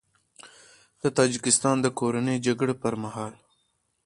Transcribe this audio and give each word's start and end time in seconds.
د 1.01 1.03
تاجیکستان 1.17 1.75
د 1.81 1.87
کورنۍ 1.99 2.37
جګړې 2.47 2.75
پر 2.83 2.93
مهال 3.03 3.33